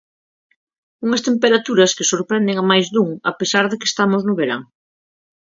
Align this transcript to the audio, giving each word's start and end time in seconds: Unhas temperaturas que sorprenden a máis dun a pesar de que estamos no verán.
Unhas 1.05 1.25
temperaturas 1.27 1.95
que 1.97 2.09
sorprenden 2.11 2.55
a 2.59 2.65
máis 2.71 2.85
dun 2.93 3.09
a 3.31 3.33
pesar 3.39 3.63
de 3.67 3.77
que 3.79 3.89
estamos 3.91 4.21
no 4.27 4.33
verán. 4.39 4.61